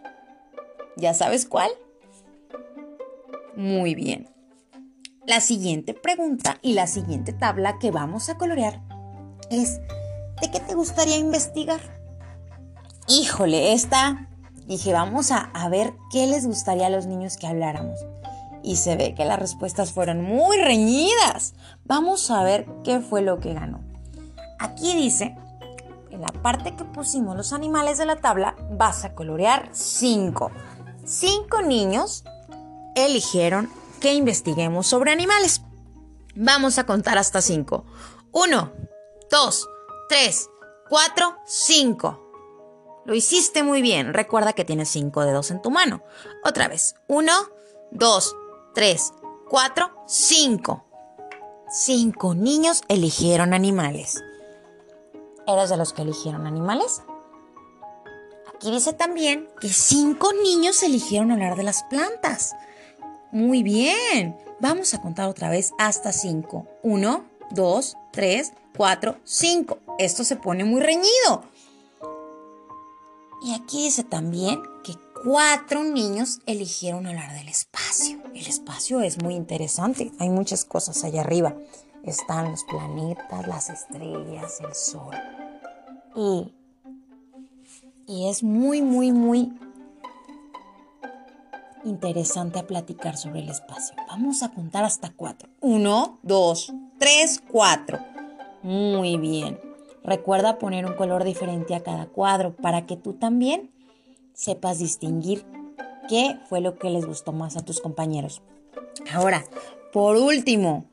¿Ya 0.95 1.13
sabes 1.13 1.45
cuál? 1.45 1.69
Muy 3.57 3.95
bien. 3.95 4.29
La 5.27 5.41
siguiente 5.41 5.93
pregunta 5.93 6.57
y 6.61 6.71
la 6.71 6.87
siguiente 6.87 7.33
tabla 7.33 7.79
que 7.79 7.91
vamos 7.91 8.29
a 8.29 8.37
colorear 8.37 8.81
es, 9.49 9.81
¿de 10.39 10.49
qué 10.49 10.61
te 10.61 10.73
gustaría 10.73 11.17
investigar? 11.17 11.81
Híjole, 13.09 13.73
esta, 13.73 14.29
dije, 14.67 14.93
vamos 14.93 15.31
a, 15.31 15.51
a 15.53 15.67
ver 15.67 15.95
qué 16.13 16.27
les 16.27 16.47
gustaría 16.47 16.87
a 16.87 16.91
los 16.91 17.07
niños 17.07 17.35
que 17.35 17.47
habláramos. 17.47 17.99
Y 18.63 18.77
se 18.77 18.95
ve 18.95 19.15
que 19.15 19.25
las 19.25 19.37
respuestas 19.37 19.91
fueron 19.91 20.21
muy 20.21 20.55
reñidas. 20.59 21.55
Vamos 21.83 22.31
a 22.31 22.41
ver 22.43 22.65
qué 22.85 23.01
fue 23.01 23.21
lo 23.21 23.41
que 23.41 23.53
ganó. 23.53 23.94
Aquí 24.59 24.95
dice, 24.95 25.35
en 26.11 26.21
la 26.21 26.27
parte 26.27 26.75
que 26.75 26.85
pusimos 26.85 27.35
los 27.35 27.53
animales 27.53 27.97
de 27.97 28.05
la 28.05 28.15
tabla, 28.15 28.55
vas 28.71 29.05
a 29.05 29.13
colorear 29.13 29.69
5. 29.71 30.51
Cinco 31.03 31.61
niños 31.61 32.23
eligieron 32.95 33.69
que 33.99 34.13
investiguemos 34.13 34.87
sobre 34.87 35.11
animales. 35.11 35.61
Vamos 36.35 36.77
a 36.77 36.85
contar 36.85 37.17
hasta 37.17 37.41
5. 37.41 37.85
1, 38.31 38.73
2, 39.31 39.69
3, 40.09 40.49
4, 40.89 41.37
5. 41.45 42.21
Lo 43.05 43.13
hiciste 43.13 43.63
muy 43.63 43.81
bien. 43.81 44.13
Recuerda 44.13 44.53
que 44.53 44.65
tienes 44.65 44.89
5 44.89 45.25
dedos 45.25 45.51
en 45.51 45.61
tu 45.61 45.71
mano. 45.71 46.03
Otra 46.43 46.67
vez. 46.67 46.95
1, 47.07 47.31
2, 47.91 48.35
3, 48.73 49.13
4, 49.49 50.03
5. 50.07 50.85
Cinco 51.67 52.35
niños 52.35 52.83
eligieron 52.87 53.53
animales. 53.53 54.23
¿Eres 55.47 55.69
de 55.69 55.77
los 55.77 55.93
que 55.93 56.01
eligieron 56.01 56.47
animales? 56.47 57.03
Aquí 58.53 58.71
dice 58.71 58.93
también 58.93 59.47
que 59.59 59.69
cinco 59.69 60.31
niños 60.33 60.81
eligieron 60.81 61.31
hablar 61.31 61.55
de 61.55 61.63
las 61.63 61.83
plantas. 61.83 62.55
Muy 63.31 63.63
bien. 63.63 64.37
Vamos 64.59 64.93
a 64.93 65.01
contar 65.01 65.29
otra 65.29 65.49
vez 65.49 65.73
hasta 65.77 66.11
cinco. 66.11 66.65
Uno, 66.81 67.25
dos, 67.51 67.97
tres, 68.11 68.53
cuatro, 68.75 69.17
cinco. 69.23 69.77
Esto 69.99 70.23
se 70.23 70.35
pone 70.35 70.63
muy 70.63 70.81
reñido. 70.81 71.43
Y 73.43 73.53
aquí 73.53 73.83
dice 73.83 74.03
también 74.03 74.63
que 74.83 74.95
cuatro 75.23 75.83
niños 75.83 76.39
eligieron 76.45 77.05
hablar 77.05 77.33
del 77.33 77.49
espacio. 77.49 78.19
El 78.33 78.47
espacio 78.47 79.01
es 79.01 79.21
muy 79.21 79.35
interesante. 79.35 80.11
Hay 80.17 80.29
muchas 80.29 80.65
cosas 80.65 81.03
allá 81.03 81.21
arriba. 81.21 81.55
Están 82.05 82.51
los 82.51 82.63
planetas, 82.65 83.47
las 83.47 83.69
estrellas, 83.69 84.61
el 84.61 84.75
sol. 84.75 85.15
Y, 86.15 86.53
y 88.05 88.29
es 88.29 88.43
muy, 88.43 88.83
muy, 88.83 89.11
muy 89.11 89.51
interesante 91.83 92.59
a 92.59 92.67
platicar 92.67 93.17
sobre 93.17 93.39
el 93.39 93.49
espacio. 93.49 93.95
Vamos 94.07 94.43
a 94.43 94.51
contar 94.51 94.83
hasta 94.83 95.09
cuatro. 95.09 95.49
Uno, 95.61 96.19
dos, 96.21 96.71
tres, 96.99 97.41
cuatro. 97.51 97.99
Muy 98.61 99.17
bien. 99.17 99.59
Recuerda 100.03 100.59
poner 100.59 100.85
un 100.85 100.93
color 100.93 101.23
diferente 101.23 101.73
a 101.73 101.81
cada 101.81 102.05
cuadro 102.05 102.55
para 102.55 102.85
que 102.85 102.97
tú 102.97 103.13
también 103.13 103.71
sepas 104.33 104.77
distinguir 104.77 105.43
qué 106.07 106.39
fue 106.47 106.61
lo 106.61 106.77
que 106.77 106.91
les 106.91 107.05
gustó 107.05 107.31
más 107.31 107.57
a 107.57 107.65
tus 107.65 107.81
compañeros. 107.81 108.43
Ahora, 109.11 109.43
por 109.91 110.17
último, 110.17 110.85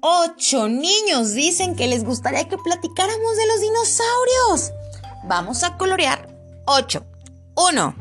Ocho 0.00 0.68
niños 0.68 1.32
dicen 1.32 1.74
que 1.74 1.88
les 1.88 2.04
gustaría 2.04 2.48
que 2.48 2.56
platicáramos 2.56 3.36
de 3.36 3.46
los 3.46 3.60
dinosaurios. 3.60 4.72
Vamos 5.24 5.64
a 5.64 5.76
colorear. 5.76 6.28
Ocho. 6.66 7.04
Uno, 7.56 7.96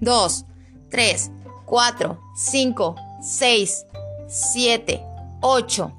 dos, 0.00 0.44
tres, 0.90 1.32
cuatro, 1.66 2.20
cinco, 2.36 2.94
seis, 3.20 3.84
siete, 4.28 5.02
ocho. 5.40 5.92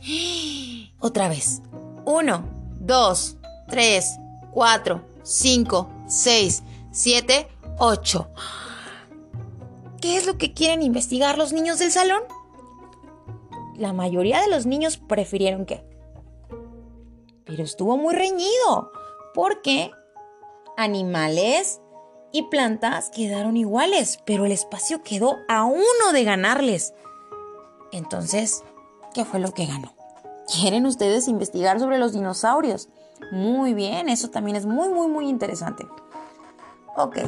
Otra 1.00 1.28
vez. 1.28 1.60
Uno, 2.04 2.48
dos, 2.78 3.36
tres, 3.66 4.18
cuatro, 4.52 5.04
cinco, 5.24 5.90
seis, 6.06 6.62
siete, 6.92 7.48
ocho. 7.78 8.28
¿Qué 10.00 10.16
es 10.16 10.26
lo 10.26 10.38
que 10.38 10.54
quieren 10.54 10.82
investigar 10.82 11.36
los 11.36 11.52
niños 11.52 11.80
del 11.80 11.90
salón? 11.90 12.22
La 13.78 13.92
mayoría 13.92 14.40
de 14.40 14.48
los 14.48 14.66
niños 14.66 14.98
prefirieron 14.98 15.64
qué. 15.64 15.84
Pero 17.44 17.62
estuvo 17.62 17.96
muy 17.96 18.14
reñido, 18.14 18.90
porque 19.34 19.92
animales 20.76 21.80
y 22.32 22.42
plantas 22.44 23.10
quedaron 23.10 23.56
iguales, 23.56 24.18
pero 24.26 24.46
el 24.46 24.52
espacio 24.52 25.02
quedó 25.02 25.36
a 25.48 25.64
uno 25.64 26.12
de 26.12 26.24
ganarles. 26.24 26.92
Entonces, 27.92 28.64
¿qué 29.14 29.24
fue 29.24 29.38
lo 29.38 29.54
que 29.54 29.66
ganó? 29.66 29.94
¿Quieren 30.52 30.84
ustedes 30.84 31.28
investigar 31.28 31.78
sobre 31.78 31.98
los 31.98 32.12
dinosaurios? 32.12 32.88
Muy 33.30 33.74
bien, 33.74 34.08
eso 34.08 34.28
también 34.28 34.56
es 34.56 34.66
muy, 34.66 34.88
muy, 34.88 35.06
muy 35.06 35.28
interesante. 35.28 35.86
Ok, 36.96 37.18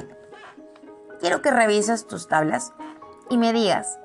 quiero 1.20 1.42
que 1.42 1.50
revises 1.52 2.08
tus 2.08 2.26
tablas 2.26 2.72
y 3.28 3.38
me 3.38 3.52
digas 3.52 4.00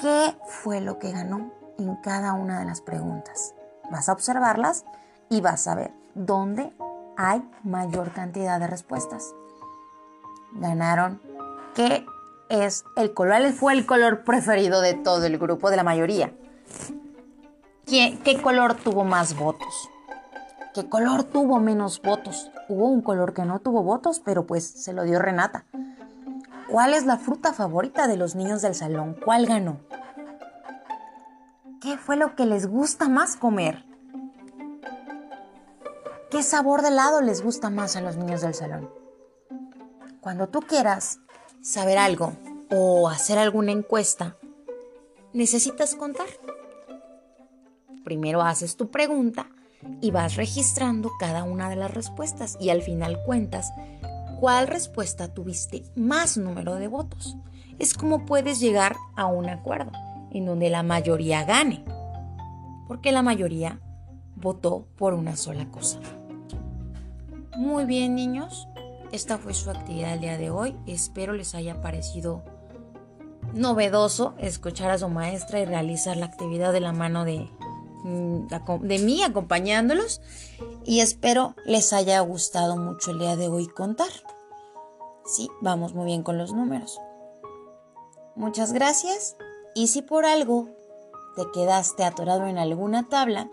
qué 0.00 0.36
fue 0.46 0.80
lo 0.80 0.98
que 0.98 1.12
ganó 1.12 1.50
en 1.78 1.96
cada 1.96 2.32
una 2.32 2.58
de 2.58 2.64
las 2.64 2.80
preguntas. 2.80 3.54
Vas 3.90 4.08
a 4.08 4.12
observarlas 4.12 4.84
y 5.28 5.40
vas 5.40 5.66
a 5.66 5.74
ver 5.74 5.92
dónde 6.14 6.72
hay 7.16 7.48
mayor 7.62 8.12
cantidad 8.12 8.58
de 8.60 8.66
respuestas. 8.66 9.34
Ganaron 10.54 11.20
qué 11.74 12.06
es 12.48 12.84
el 12.96 13.12
color, 13.14 13.40
¿cuál 13.40 13.52
fue 13.52 13.72
el 13.72 13.86
color 13.86 14.24
preferido 14.24 14.80
de 14.80 14.94
todo 14.94 15.24
el 15.24 15.38
grupo, 15.38 15.70
de 15.70 15.76
la 15.76 15.84
mayoría? 15.84 16.32
¿Qué, 17.86 18.18
¿Qué 18.24 18.40
color 18.40 18.74
tuvo 18.74 19.04
más 19.04 19.36
votos? 19.36 19.90
¿Qué 20.74 20.88
color 20.88 21.24
tuvo 21.24 21.60
menos 21.60 22.00
votos? 22.02 22.50
Hubo 22.68 22.88
un 22.88 23.02
color 23.02 23.34
que 23.34 23.44
no 23.44 23.60
tuvo 23.60 23.82
votos, 23.82 24.20
pero 24.24 24.46
pues 24.46 24.66
se 24.66 24.92
lo 24.92 25.04
dio 25.04 25.18
Renata. 25.18 25.66
¿Cuál 26.68 26.94
es 26.94 27.04
la 27.04 27.18
fruta 27.18 27.52
favorita 27.52 28.06
de 28.06 28.16
los 28.16 28.34
niños 28.34 28.62
del 28.62 28.74
salón? 28.74 29.16
¿Cuál 29.24 29.46
ganó? 29.46 29.80
¿Qué 31.80 31.98
fue 31.98 32.16
lo 32.16 32.34
que 32.34 32.46
les 32.46 32.66
gusta 32.66 33.08
más 33.08 33.36
comer? 33.36 33.84
¿Qué 36.30 36.42
sabor 36.42 36.82
de 36.82 36.88
helado 36.88 37.20
les 37.20 37.42
gusta 37.42 37.70
más 37.70 37.96
a 37.96 38.00
los 38.00 38.16
niños 38.16 38.40
del 38.40 38.54
salón? 38.54 38.90
Cuando 40.20 40.48
tú 40.48 40.60
quieras 40.62 41.20
saber 41.60 41.98
algo 41.98 42.32
o 42.70 43.08
hacer 43.08 43.38
alguna 43.38 43.72
encuesta, 43.72 44.36
necesitas 45.34 45.94
contar. 45.94 46.26
Primero 48.04 48.42
haces 48.42 48.76
tu 48.76 48.90
pregunta 48.90 49.48
y 50.00 50.10
vas 50.10 50.36
registrando 50.36 51.12
cada 51.20 51.44
una 51.44 51.68
de 51.68 51.76
las 51.76 51.92
respuestas 51.92 52.56
y 52.58 52.70
al 52.70 52.82
final 52.82 53.22
cuentas 53.24 53.70
cuál 54.40 54.66
respuesta 54.66 55.32
tuviste 55.32 55.84
más 55.96 56.36
número 56.36 56.76
de 56.76 56.88
votos. 56.88 57.36
Es 57.78 57.94
como 57.94 58.24
puedes 58.24 58.60
llegar 58.60 58.96
a 59.16 59.26
un 59.26 59.48
acuerdo 59.48 59.92
en 60.30 60.46
donde 60.46 60.70
la 60.70 60.82
mayoría 60.82 61.44
gane, 61.44 61.84
porque 62.86 63.12
la 63.12 63.22
mayoría 63.22 63.80
votó 64.36 64.86
por 64.96 65.14
una 65.14 65.36
sola 65.36 65.70
cosa. 65.70 65.98
Muy 67.56 67.84
bien 67.84 68.14
niños, 68.14 68.68
esta 69.12 69.38
fue 69.38 69.54
su 69.54 69.70
actividad 69.70 70.14
el 70.14 70.20
día 70.20 70.38
de 70.38 70.50
hoy. 70.50 70.76
Espero 70.86 71.32
les 71.32 71.54
haya 71.54 71.80
parecido 71.80 72.42
novedoso 73.52 74.34
escuchar 74.38 74.90
a 74.90 74.98
su 74.98 75.08
maestra 75.08 75.60
y 75.60 75.64
realizar 75.64 76.16
la 76.16 76.26
actividad 76.26 76.72
de 76.72 76.80
la 76.80 76.92
mano 76.92 77.24
de 77.24 77.48
Mm, 78.04 78.48
de 78.82 78.98
mí 78.98 79.22
acompañándolos 79.22 80.20
y 80.84 81.00
espero 81.00 81.54
les 81.64 81.92
haya 81.92 82.20
gustado 82.20 82.76
mucho 82.76 83.10
el 83.10 83.18
día 83.18 83.36
de 83.36 83.48
hoy 83.48 83.66
contar. 83.66 84.10
Sí, 85.24 85.48
vamos 85.60 85.94
muy 85.94 86.06
bien 86.06 86.22
con 86.22 86.38
los 86.38 86.52
números. 86.52 87.00
Muchas 88.36 88.72
gracias 88.72 89.36
y 89.74 89.88
si 89.88 90.02
por 90.02 90.26
algo 90.26 90.68
te 91.36 91.44
quedaste 91.52 92.04
atorado 92.04 92.46
en 92.46 92.58
alguna 92.58 93.08
tabla, 93.08 93.50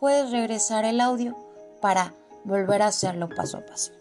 puedes 0.00 0.30
regresar 0.30 0.84
el 0.84 1.00
audio 1.00 1.36
para 1.80 2.14
volver 2.44 2.82
a 2.82 2.88
hacerlo 2.88 3.28
paso 3.28 3.58
a 3.58 3.66
paso. 3.66 3.92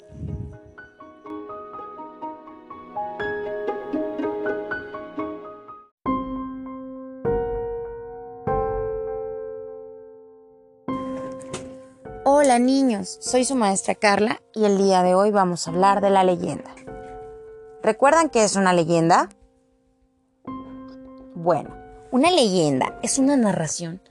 Hola 12.53 12.65
niños, 12.65 13.17
soy 13.19 13.45
su 13.45 13.55
maestra 13.55 13.95
Carla 13.95 14.39
y 14.53 14.65
el 14.65 14.77
día 14.77 15.01
de 15.01 15.15
hoy 15.15 15.31
vamos 15.31 15.65
a 15.65 15.71
hablar 15.71 16.01
de 16.01 16.11
la 16.11 16.23
leyenda. 16.23 16.75
¿Recuerdan 17.81 18.29
qué 18.29 18.43
es 18.43 18.55
una 18.55 18.73
leyenda? 18.73 19.27
Bueno, 21.33 21.75
una 22.11 22.29
leyenda 22.29 22.99
es 23.01 23.17
una 23.17 23.35
narración 23.37 24.03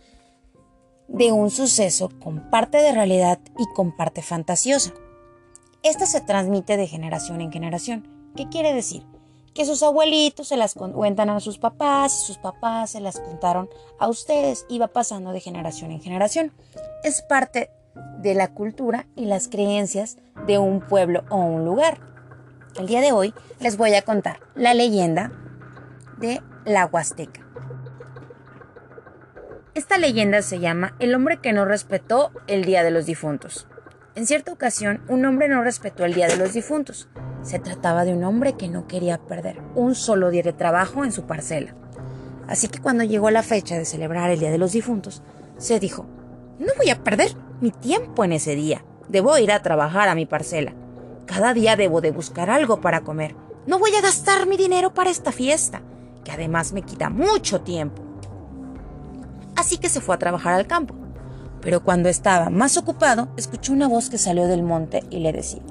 de 1.07 1.31
un 1.31 1.51
suceso 1.51 2.11
con 2.21 2.51
parte 2.51 2.79
de 2.79 2.91
realidad 2.91 3.39
y 3.61 3.73
con 3.77 3.97
parte 3.97 4.23
fantasiosa. 4.23 4.93
Esta 5.85 6.07
se 6.07 6.21
transmite 6.21 6.77
de 6.77 6.89
generación 6.89 7.43
en 7.43 7.53
generación. 7.53 8.09
¿Qué 8.35 8.49
quiere 8.49 8.75
decir? 8.75 9.07
Que 9.55 9.65
sus 9.65 9.85
abuelitos 9.85 10.49
se 10.49 10.57
las 10.57 10.75
cuentan 10.75 11.31
a 11.31 11.39
sus 11.39 11.59
papás 11.59 12.23
y 12.23 12.27
sus 12.27 12.39
papás 12.39 12.91
se 12.91 13.01
las 13.01 13.21
contaron 13.21 13.71
a 14.01 14.09
ustedes 14.09 14.67
y 14.69 14.81
va 14.81 14.89
pasando 14.89 15.31
de 15.31 15.39
generación 15.39 15.93
en 15.93 16.01
generación. 16.01 16.51
Es 17.05 17.23
parte 17.23 17.71
de 18.19 18.35
la 18.35 18.49
cultura 18.49 19.07
y 19.17 19.27
las 19.27 19.49
creencias 19.49 20.19
de 20.47 20.59
un 20.59 20.81
pueblo 20.81 21.25
o 21.29 21.37
un 21.37 21.65
lugar. 21.65 22.01
El 22.79 22.87
día 22.87 23.01
de 23.01 23.13
hoy 23.13 23.35
les 23.61 23.77
voy 23.77 23.95
a 23.95 24.03
contar 24.03 24.41
la 24.55 24.75
leyenda 24.75 25.33
de 26.19 26.41
la 26.65 26.87
Huasteca. 26.87 27.43
Esta 29.75 29.97
leyenda 29.97 30.43
se 30.43 30.61
llama 30.61 30.95
El 30.99 31.15
hombre 31.15 31.39
que 31.39 31.53
no 31.53 31.65
respetó 31.65 32.31
el 32.47 32.65
Día 32.65 32.85
de 32.85 32.91
los 32.91 33.07
Difuntos. 33.07 33.67
En 34.15 34.27
cierta 34.27 34.53
ocasión, 34.53 35.03
un 35.09 35.25
hombre 35.25 35.49
no 35.49 35.63
respetó 35.63 36.05
el 36.05 36.13
Día 36.13 36.29
de 36.29 36.37
los 36.37 36.53
Difuntos. 36.53 37.09
Se 37.43 37.59
trataba 37.59 38.05
de 38.05 38.13
un 38.13 38.23
hombre 38.25 38.53
que 38.53 38.69
no 38.69 38.87
quería 38.87 39.17
perder 39.19 39.63
un 39.75 39.95
solo 39.95 40.29
día 40.29 40.43
de 40.43 40.53
trabajo 40.53 41.05
en 41.05 41.13
su 41.13 41.27
parcela. 41.27 41.75
Así 42.47 42.69
que 42.69 42.81
cuando 42.81 43.05
llegó 43.05 43.31
la 43.31 43.43
fecha 43.43 43.79
de 43.79 43.87
celebrar 43.87 44.31
el 44.31 44.41
Día 44.41 44.51
de 44.51 44.59
los 44.59 44.73
Difuntos, 44.73 45.23
se 45.57 45.81
dijo, 45.81 46.07
no 46.59 46.73
voy 46.77 46.91
a 46.91 47.03
perder 47.03 47.35
mi 47.63 47.71
tiempo 47.71 48.25
en 48.25 48.33
ese 48.33 48.57
día. 48.57 48.85
Debo 49.09 49.39
ir 49.39 49.53
a 49.53 49.63
trabajar 49.63 50.09
a 50.09 50.15
mi 50.15 50.27
parcela. 50.27 50.75
Cada 51.27 51.55
día 51.55 51.77
debo 51.77 52.01
de 52.01 52.11
buscar 52.11 52.51
algo 52.51 52.81
para 52.81 53.03
comer. 53.03 53.37
No 53.67 53.79
voy 53.79 53.95
a 53.95 54.03
gastar 54.03 54.47
mi 54.47 54.57
dinero 54.57 54.93
para 54.93 55.11
esta 55.11 55.31
fiesta, 55.31 55.81
que 56.25 56.33
además 56.33 56.73
me 56.73 56.83
quita 56.83 57.09
mucho 57.09 57.61
tiempo. 57.61 58.03
Así 59.55 59.79
que 59.79 59.89
se 59.89 60.01
fue 60.01 60.17
a 60.17 60.19
trabajar 60.19 60.55
al 60.55 60.67
campo. 60.67 60.95
Pero 61.61 61.85
cuando 61.85 62.09
estaba 62.09 62.51
más 62.51 62.77
ocupado, 62.77 63.29
escuchó 63.37 63.73
una 63.73 63.87
voz 63.87 64.11
que 64.11 64.19
salió 64.19 64.49
del 64.49 64.65
monte 64.65 65.05
y 65.11 65.21
le 65.21 65.33
decía, 65.33 65.63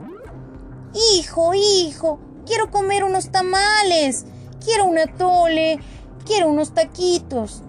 Hijo, 1.14 1.54
hijo, 1.54 2.20
quiero 2.46 2.72
comer 2.72 3.04
unos 3.04 3.32
tamales, 3.32 4.26
quiero 4.64 4.86
una 4.86 5.08
tole, 5.08 5.80
quiero 6.26 6.48
unos 6.48 6.74
taquitos. 6.74 7.64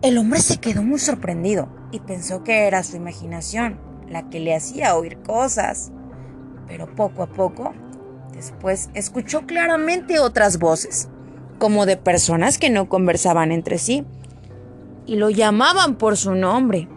El 0.00 0.16
hombre 0.16 0.40
se 0.40 0.56
quedó 0.56 0.82
muy 0.82 0.98
sorprendido 0.98 1.75
y 1.90 2.00
pensó 2.00 2.42
que 2.42 2.66
era 2.66 2.82
su 2.82 2.96
imaginación 2.96 3.80
la 4.08 4.28
que 4.28 4.40
le 4.40 4.54
hacía 4.54 4.96
oír 4.96 5.18
cosas. 5.22 5.92
Pero 6.66 6.94
poco 6.94 7.22
a 7.22 7.26
poco, 7.26 7.72
después 8.32 8.90
escuchó 8.94 9.46
claramente 9.46 10.18
otras 10.18 10.58
voces, 10.58 11.08
como 11.58 11.86
de 11.86 11.96
personas 11.96 12.58
que 12.58 12.70
no 12.70 12.88
conversaban 12.88 13.52
entre 13.52 13.78
sí, 13.78 14.04
y 15.06 15.16
lo 15.16 15.30
llamaban 15.30 15.96
por 15.96 16.16
su 16.16 16.34
nombre. 16.34 16.88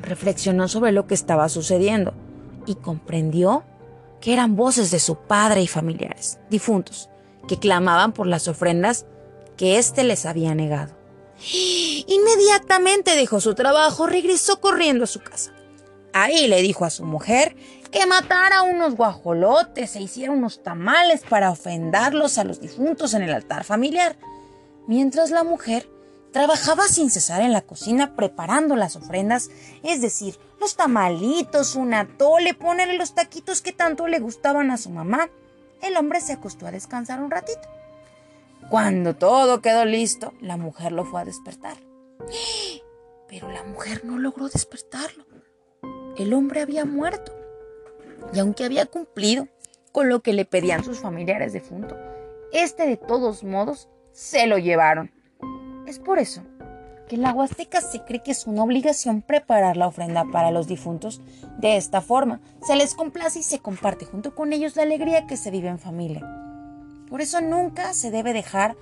Reflexionó 0.00 0.68
sobre 0.68 0.92
lo 0.92 1.06
que 1.06 1.14
estaba 1.14 1.48
sucediendo 1.48 2.14
y 2.66 2.76
comprendió 2.76 3.64
que 4.20 4.32
eran 4.32 4.56
voces 4.56 4.90
de 4.90 5.00
su 5.00 5.16
padre 5.16 5.62
y 5.62 5.66
familiares, 5.66 6.38
difuntos, 6.50 7.10
que 7.46 7.58
clamaban 7.58 8.12
por 8.12 8.26
las 8.26 8.48
ofrendas 8.48 9.06
que 9.56 9.78
éste 9.78 10.04
les 10.04 10.26
había 10.26 10.54
negado. 10.54 10.97
Inmediatamente 12.06 13.14
dejó 13.14 13.40
su 13.40 13.54
trabajo, 13.54 14.06
regresó 14.06 14.60
corriendo 14.60 15.04
a 15.04 15.08
su 15.08 15.20
casa. 15.20 15.52
Ahí 16.12 16.48
le 16.48 16.62
dijo 16.62 16.84
a 16.84 16.90
su 16.90 17.04
mujer 17.04 17.54
que 17.90 18.06
matara 18.06 18.62
unos 18.62 18.96
guajolotes 18.96 19.96
e 19.96 20.02
hiciera 20.02 20.32
unos 20.32 20.62
tamales 20.62 21.22
para 21.28 21.50
ofendarlos 21.50 22.38
a 22.38 22.44
los 22.44 22.60
difuntos 22.60 23.14
en 23.14 23.22
el 23.22 23.32
altar 23.32 23.64
familiar, 23.64 24.16
mientras 24.86 25.30
la 25.30 25.44
mujer 25.44 25.88
trabajaba 26.32 26.86
sin 26.88 27.10
cesar 27.10 27.40
en 27.42 27.52
la 27.52 27.62
cocina 27.62 28.14
preparando 28.14 28.76
las 28.76 28.96
ofrendas, 28.96 29.50
es 29.82 30.00
decir, 30.00 30.38
los 30.60 30.76
tamalitos, 30.76 31.76
un 31.76 31.94
atole, 31.94 32.52
ponerle 32.54 32.98
los 32.98 33.14
taquitos 33.14 33.62
que 33.62 33.72
tanto 33.72 34.06
le 34.08 34.18
gustaban 34.18 34.70
a 34.70 34.76
su 34.76 34.90
mamá. 34.90 35.30
El 35.80 35.96
hombre 35.96 36.20
se 36.20 36.32
acostó 36.32 36.66
a 36.66 36.72
descansar 36.72 37.20
un 37.22 37.30
ratito. 37.30 37.68
Cuando 38.70 39.16
todo 39.16 39.62
quedó 39.62 39.86
listo, 39.86 40.34
la 40.42 40.58
mujer 40.58 40.92
lo 40.92 41.06
fue 41.06 41.22
a 41.22 41.24
despertar. 41.24 41.78
pero 43.26 43.50
la 43.50 43.62
mujer 43.62 44.04
no 44.04 44.18
logró 44.18 44.48
despertarlo. 44.48 45.24
El 46.16 46.34
hombre 46.34 46.60
había 46.60 46.84
muerto 46.84 47.32
y 48.32 48.38
aunque 48.38 48.64
había 48.64 48.86
cumplido 48.86 49.48
con 49.92 50.08
lo 50.08 50.20
que 50.20 50.32
le 50.32 50.44
pedían 50.44 50.84
sus 50.84 50.98
familiares 50.98 51.52
defuntos, 51.52 51.96
este 52.52 52.86
de 52.86 52.96
todos 52.96 53.42
modos 53.42 53.88
se 54.12 54.46
lo 54.46 54.58
llevaron. 54.58 55.12
Es 55.86 55.98
por 55.98 56.18
eso 56.18 56.42
que 57.08 57.16
en 57.16 57.22
la 57.22 57.32
Huasteca 57.32 57.80
se 57.80 58.04
cree 58.04 58.22
que 58.22 58.32
es 58.32 58.46
una 58.46 58.64
obligación 58.64 59.22
preparar 59.22 59.78
la 59.78 59.86
ofrenda 59.86 60.26
para 60.30 60.50
los 60.50 60.66
difuntos 60.66 61.22
de 61.58 61.78
esta 61.78 62.02
forma. 62.02 62.40
Se 62.66 62.76
les 62.76 62.94
complace 62.94 63.38
y 63.38 63.42
se 63.42 63.60
comparte 63.60 64.04
junto 64.04 64.34
con 64.34 64.52
ellos 64.52 64.76
la 64.76 64.82
alegría 64.82 65.26
que 65.26 65.38
se 65.38 65.50
vive 65.50 65.68
en 65.68 65.78
familia. 65.78 66.47
Por 67.08 67.20
eso 67.20 67.40
nunca 67.40 67.94
se 67.94 68.10
debe 68.10 68.32
dejar 68.32 68.76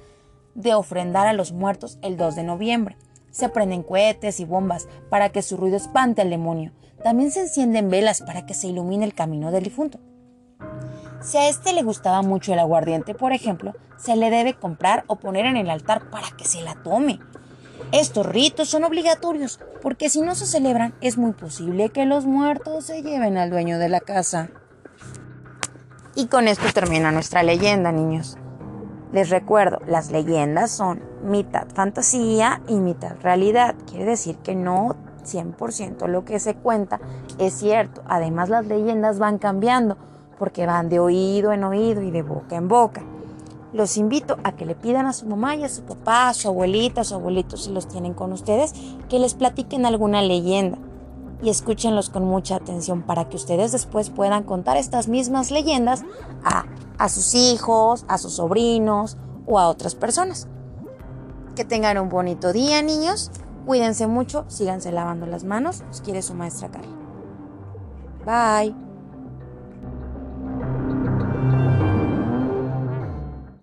de 0.55 0.75
ofrendar 0.75 1.27
a 1.27 1.33
los 1.33 1.53
muertos 1.53 1.99
el 2.03 2.17
2 2.17 2.35
de 2.35 2.43
noviembre. 2.43 2.97
Se 3.31 3.49
prenden 3.49 3.83
cohetes 3.83 4.41
y 4.41 4.45
bombas 4.45 4.89
para 5.11 5.31
que 5.31 5.43
su 5.43 5.57
ruido 5.57 5.77
espante 5.77 6.23
al 6.23 6.31
demonio. 6.31 6.73
También 7.05 7.31
se 7.31 7.41
encienden 7.41 7.91
velas 7.91 8.23
para 8.23 8.47
que 8.47 8.55
se 8.55 8.69
ilumine 8.69 9.05
el 9.05 9.15
camino 9.15 9.51
del 9.51 9.65
difunto. 9.65 10.01
Si 11.21 11.37
a 11.37 11.49
este 11.49 11.73
le 11.73 11.83
gustaba 11.83 12.23
mucho 12.23 12.53
el 12.53 12.59
aguardiente, 12.59 13.15
por 13.15 13.33
ejemplo, 13.33 13.75
se 13.97 14.17
le 14.17 14.31
debe 14.31 14.55
comprar 14.55 15.05
o 15.07 15.17
poner 15.17 15.47
en 15.47 15.57
el 15.57 15.71
altar 15.71 16.11
para 16.11 16.29
que 16.37 16.45
se 16.45 16.63
la 16.63 16.75
tome. 16.83 17.21
Estos 17.93 18.27
ritos 18.27 18.69
son 18.69 18.85
obligatorios 18.85 19.61
porque 19.83 20.09
si 20.09 20.21
no 20.21 20.35
se 20.35 20.47
celebran 20.47 20.95
es 21.01 21.19
muy 21.19 21.33
posible 21.33 21.91
que 21.91 22.07
los 22.07 22.27
muertos 22.27 22.87
se 22.87 23.03
lleven 23.03 23.37
al 23.37 23.51
dueño 23.51 23.79
de 23.79 23.89
la 23.89 24.01
casa. 24.01 24.51
Y 26.19 26.29
con 26.29 26.49
esto 26.49 26.65
termina 26.73 27.13
nuestra 27.13 27.43
leyenda, 27.43 27.93
niños. 27.93 28.39
Les 29.13 29.29
recuerdo, 29.29 29.81
las 29.87 30.11
leyendas 30.11 30.71
son 30.71 31.03
mitad 31.23 31.67
fantasía 31.75 32.63
y 32.69 32.77
mitad 32.77 33.17
realidad. 33.21 33.75
Quiere 33.87 34.07
decir 34.07 34.39
que 34.39 34.55
no 34.55 34.97
100% 35.27 36.09
lo 36.09 36.25
que 36.25 36.41
se 36.41 36.55
cuenta 36.55 37.01
es 37.39 37.53
cierto. 37.53 38.01
Además, 38.09 38.49
las 38.49 38.65
leyendas 38.65 39.19
van 39.19 39.37
cambiando 39.37 39.99
porque 40.39 40.65
van 40.65 40.89
de 40.89 41.01
oído 41.01 41.53
en 41.53 41.65
oído 41.65 42.01
y 42.01 42.11
de 42.11 42.23
boca 42.23 42.57
en 42.57 42.69
boca. 42.69 43.03
Los 43.75 43.99
invito 43.99 44.39
a 44.43 44.53
que 44.53 44.65
le 44.65 44.75
pidan 44.75 45.05
a 45.05 45.13
su 45.13 45.27
mamá 45.27 45.55
y 45.55 45.65
a 45.65 45.69
su 45.69 45.83
papá, 45.83 46.31
a 46.31 46.35
su 46.35 46.49
abuelita, 46.49 47.03
a 47.03 47.05
su 47.05 47.15
abuelito, 47.15 47.59
si 47.59 47.71
los 47.73 47.89
tienen 47.89 48.15
con 48.15 48.33
ustedes, 48.33 48.73
que 49.11 49.19
les 49.19 49.35
platiquen 49.35 49.85
alguna 49.85 50.23
leyenda 50.23 50.79
y 51.43 51.51
escúchenlos 51.51 52.11
con 52.11 52.25
mucha 52.25 52.57
atención 52.57 53.03
para 53.03 53.29
que 53.29 53.37
ustedes 53.37 53.73
después 53.73 54.11
puedan 54.11 54.45
contar 54.45 54.77
estas 54.77 55.09
mismas 55.09 55.51
leyendas 55.51 56.05
a, 56.45 56.65
a 56.99 57.09
sus 57.09 57.35
hijos, 57.35 58.05
a 58.09 58.19
sus 58.19 58.35
sobrinos 58.35 59.17
o 59.47 59.59
a 59.59 59.69
otras 59.69 59.95
personas. 59.95 60.49
Que 61.55 61.65
tengan 61.65 61.99
un 61.99 62.09
bonito 62.09 62.53
día, 62.53 62.83
niños. 62.83 63.31
Cuídense 63.67 64.07
mucho, 64.07 64.45
síganse 64.49 64.93
lavando 64.93 65.27
las 65.27 65.45
manos. 65.45 65.83
Os 65.91 66.01
quiere 66.01 66.23
su 66.23 66.35
maestra 66.35 66.71
Carla. 66.71 66.95
Bye. 68.25 68.86